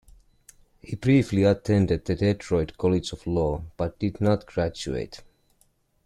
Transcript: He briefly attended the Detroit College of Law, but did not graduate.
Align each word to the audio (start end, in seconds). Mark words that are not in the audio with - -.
He 0.81 0.95
briefly 0.95 1.43
attended 1.43 2.03
the 2.05 2.15
Detroit 2.15 2.75
College 2.75 3.13
of 3.13 3.27
Law, 3.27 3.61
but 3.77 3.99
did 3.99 4.19
not 4.19 4.47
graduate. 4.47 5.21